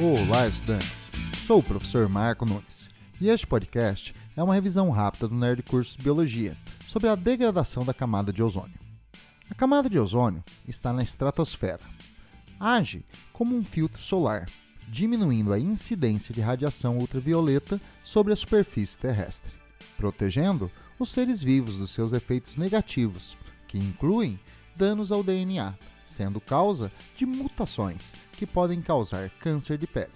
Olá, 0.00 0.46
estudantes! 0.46 1.12
Sou 1.46 1.58
o 1.58 1.62
professor 1.62 2.08
Marco 2.08 2.46
Nunes 2.46 2.88
e 3.20 3.28
este 3.28 3.46
podcast 3.46 4.14
é 4.34 4.42
uma 4.42 4.54
revisão 4.54 4.88
rápida 4.88 5.28
do 5.28 5.34
Nerd 5.34 5.62
Cursos 5.64 5.96
Biologia 5.96 6.56
sobre 6.88 7.10
a 7.10 7.14
degradação 7.14 7.84
da 7.84 7.92
camada 7.92 8.32
de 8.32 8.42
ozônio. 8.42 8.78
A 9.50 9.54
camada 9.54 9.90
de 9.90 9.98
ozônio 9.98 10.42
está 10.66 10.94
na 10.94 11.02
estratosfera. 11.02 11.82
Age 12.58 13.04
como 13.34 13.54
um 13.54 13.62
filtro 13.62 14.00
solar, 14.00 14.46
diminuindo 14.88 15.52
a 15.52 15.58
incidência 15.58 16.34
de 16.34 16.40
radiação 16.40 16.96
ultravioleta 16.96 17.78
sobre 18.02 18.32
a 18.32 18.36
superfície 18.36 18.98
terrestre, 18.98 19.52
protegendo 19.98 20.70
os 20.98 21.10
seres 21.10 21.42
vivos 21.42 21.76
dos 21.76 21.90
seus 21.90 22.14
efeitos 22.14 22.56
negativos, 22.56 23.36
que 23.68 23.78
incluem 23.78 24.40
danos 24.74 25.12
ao 25.12 25.22
DNA, 25.22 25.74
sendo 26.04 26.40
causa 26.40 26.90
de 27.16 27.24
mutações 27.24 28.14
que 28.32 28.46
podem 28.46 28.80
causar 28.80 29.30
câncer 29.40 29.78
de 29.78 29.86
pele. 29.86 30.12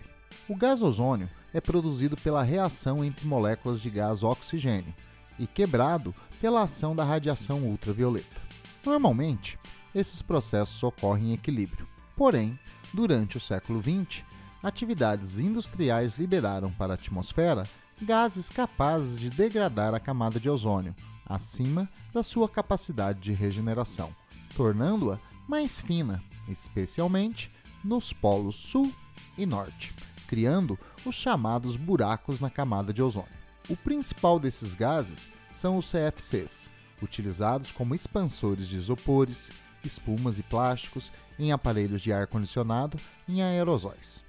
O 0.48 0.54
gás 0.54 0.82
ozônio 0.82 1.28
é 1.52 1.60
produzido 1.60 2.16
pela 2.16 2.42
reação 2.42 3.04
entre 3.04 3.26
moléculas 3.26 3.80
de 3.80 3.90
gás 3.90 4.22
oxigênio 4.22 4.94
e 5.38 5.46
quebrado 5.46 6.14
pela 6.40 6.62
ação 6.62 6.94
da 6.94 7.04
radiação 7.04 7.60
ultravioleta. 7.62 8.40
Normalmente, 8.84 9.58
esses 9.94 10.22
processos 10.22 10.82
ocorrem 10.82 11.30
em 11.30 11.32
equilíbrio. 11.32 11.88
Porém, 12.16 12.58
durante 12.92 13.36
o 13.36 13.40
século 13.40 13.82
XX, 13.82 14.24
atividades 14.62 15.38
industriais 15.38 16.14
liberaram 16.14 16.70
para 16.70 16.92
a 16.92 16.94
atmosfera 16.94 17.64
gases 18.00 18.48
capazes 18.48 19.18
de 19.18 19.30
degradar 19.30 19.94
a 19.94 20.00
camada 20.00 20.38
de 20.38 20.50
ozônio 20.50 20.94
acima 21.24 21.88
da 22.12 22.22
sua 22.22 22.48
capacidade 22.48 23.20
de 23.20 23.32
regeneração, 23.32 24.14
tornando-a 24.54 25.18
mais 25.48 25.80
fina, 25.80 26.22
especialmente 26.48 27.50
nos 27.82 28.12
polos 28.12 28.56
sul 28.56 28.92
e 29.38 29.46
norte, 29.46 29.94
criando 30.26 30.78
os 31.04 31.14
chamados 31.14 31.76
buracos 31.76 32.40
na 32.40 32.50
camada 32.50 32.92
de 32.92 33.02
ozônio. 33.02 33.36
O 33.68 33.76
principal 33.76 34.38
desses 34.38 34.74
gases 34.74 35.30
são 35.52 35.76
os 35.76 35.90
CFCs, 35.90 36.70
utilizados 37.02 37.72
como 37.72 37.94
expansores 37.94 38.68
de 38.68 38.76
isopores, 38.76 39.50
espumas 39.84 40.38
e 40.38 40.42
plásticos 40.42 41.12
em 41.38 41.52
aparelhos 41.52 42.02
de 42.02 42.12
ar-condicionado 42.12 42.98
e 43.28 43.38
em 43.38 43.42
aerosóis. 43.42 44.24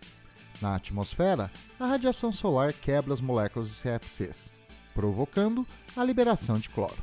Na 0.61 0.75
atmosfera, 0.75 1.52
a 1.79 1.85
radiação 1.85 2.31
solar 2.31 2.73
quebra 2.73 3.13
as 3.13 3.21
moléculas 3.21 3.69
de 3.69 3.75
CFCs, 3.81 4.52
provocando 4.93 5.65
a 5.95 6.03
liberação 6.03 6.57
de 6.57 6.69
cloro. 6.69 6.97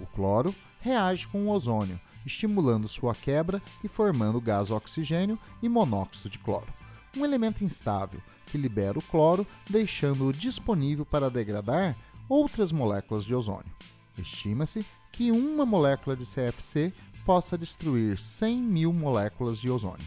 O 0.00 0.06
cloro 0.06 0.54
reage 0.80 1.26
com 1.28 1.46
o 1.46 1.50
ozônio, 1.50 2.00
estimulando 2.24 2.88
sua 2.88 3.14
quebra 3.14 3.62
e 3.82 3.88
formando 3.88 4.40
gás 4.40 4.70
oxigênio 4.70 5.38
e 5.62 5.68
monóxido 5.68 6.28
de 6.30 6.38
cloro, 6.38 6.72
um 7.16 7.24
elemento 7.24 7.64
instável 7.64 8.20
que 8.46 8.58
libera 8.58 8.98
o 8.98 9.02
cloro, 9.02 9.46
deixando-o 9.68 10.32
disponível 10.32 11.06
para 11.06 11.30
degradar 11.30 11.96
outras 12.28 12.70
moléculas 12.70 13.24
de 13.24 13.34
ozônio. 13.34 13.72
Estima-se 14.16 14.84
que 15.10 15.30
uma 15.30 15.64
molécula 15.64 16.16
de 16.16 16.24
CFC 16.24 16.92
possa 17.24 17.56
destruir 17.56 18.18
100 18.18 18.62
mil 18.62 18.92
moléculas 18.92 19.58
de 19.58 19.70
ozônio. 19.70 20.06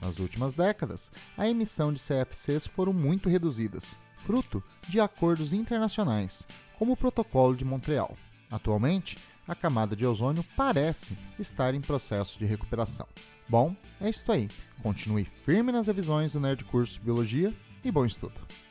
Nas 0.00 0.18
últimas 0.18 0.52
décadas, 0.52 1.10
a 1.36 1.48
emissão 1.48 1.92
de 1.92 2.00
CFCs 2.00 2.66
foram 2.66 2.92
muito 2.92 3.28
reduzidas, 3.28 3.98
fruto 4.24 4.62
de 4.88 5.00
acordos 5.00 5.52
internacionais, 5.52 6.46
como 6.78 6.92
o 6.92 6.96
Protocolo 6.96 7.56
de 7.56 7.64
Montreal. 7.64 8.16
Atualmente, 8.50 9.18
a 9.48 9.54
camada 9.54 9.96
de 9.96 10.06
ozônio 10.06 10.44
parece 10.56 11.16
estar 11.38 11.74
em 11.74 11.80
processo 11.80 12.38
de 12.38 12.44
recuperação. 12.44 13.06
Bom, 13.48 13.74
é 13.98 14.10
isso 14.10 14.30
aí. 14.30 14.48
Continue 14.82 15.24
firme 15.24 15.72
nas 15.72 15.86
revisões 15.86 16.34
do 16.34 16.40
Nerd 16.40 16.64
Curso 16.64 17.00
Biologia 17.00 17.52
e 17.82 17.90
bom 17.90 18.04
estudo! 18.04 18.67